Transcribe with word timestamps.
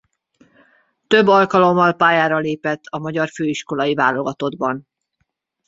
Több 1.07 1.27
alkalommal 1.27 1.93
pályára 1.93 2.37
lépett 2.37 2.83
a 2.89 2.97
magyar 2.99 3.29
főiskolai 3.29 3.93
válogatottban. 3.93 4.87